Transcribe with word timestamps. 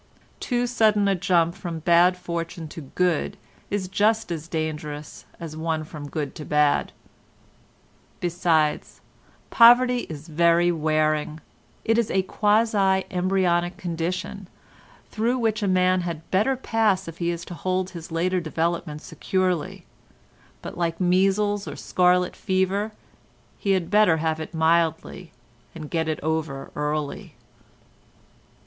Too 0.39 0.65
sudden 0.65 1.07
a 1.07 1.13
jump 1.13 1.53
from 1.53 1.77
bad 1.77 2.17
fortune 2.17 2.67
to 2.69 2.81
good 2.81 3.37
is 3.69 3.87
just 3.87 4.31
as 4.31 4.47
dangerous 4.47 5.25
as 5.39 5.55
one 5.55 5.83
from 5.83 6.09
good 6.09 6.33
to 6.37 6.43
bad; 6.43 6.91
besides, 8.19 9.01
poverty 9.51 10.07
is 10.09 10.27
very 10.27 10.71
wearing; 10.71 11.39
it 11.85 11.99
is 11.99 12.09
a 12.09 12.23
quasi 12.23 13.05
embryonic 13.11 13.77
condition, 13.77 14.47
through 15.11 15.37
which 15.37 15.61
a 15.61 15.67
man 15.67 16.01
had 16.01 16.31
better 16.31 16.55
pass 16.55 17.07
if 17.07 17.19
he 17.19 17.29
is 17.29 17.45
to 17.45 17.53
hold 17.53 17.91
his 17.91 18.11
later 18.11 18.39
developments 18.41 19.05
securely, 19.05 19.85
but 20.63 20.75
like 20.75 20.99
measles 20.99 21.67
or 21.67 21.75
scarlet 21.75 22.35
fever 22.35 22.91
he 23.59 23.73
had 23.73 23.91
better 23.91 24.17
have 24.17 24.39
it 24.39 24.51
mildly 24.51 25.31
and 25.75 25.91
get 25.91 26.07
it 26.07 26.19
over 26.23 26.71
early. 26.75 27.35